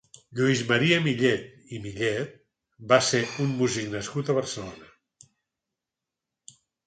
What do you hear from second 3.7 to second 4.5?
nascut a